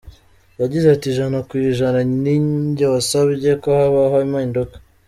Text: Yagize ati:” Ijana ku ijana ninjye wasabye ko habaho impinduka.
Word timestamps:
Yagize 0.61 0.87
ati:” 0.95 1.05
Ijana 1.11 1.39
ku 1.47 1.53
ijana 1.71 1.99
ninjye 2.21 2.85
wasabye 2.93 3.51
ko 3.61 3.67
habaho 3.79 4.17
impinduka. 4.27 4.75